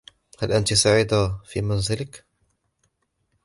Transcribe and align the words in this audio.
هل 0.39 0.51
أنتِ 0.51 0.73
سعيدة 0.73 1.39
في 1.45 1.61
منزلك؟ 1.61 2.23